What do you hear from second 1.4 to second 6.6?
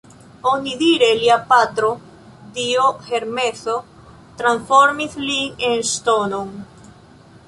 patro, dio Hermeso transformis lin en ŝtonon.